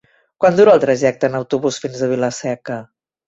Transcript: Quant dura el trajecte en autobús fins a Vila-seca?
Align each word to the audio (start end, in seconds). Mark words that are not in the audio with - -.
Quant 0.43 0.55
dura 0.59 0.73
el 0.77 0.81
trajecte 0.85 1.29
en 1.31 1.37
autobús 1.41 1.79
fins 1.85 2.01
a 2.01 2.09
Vila-seca? 2.15 2.79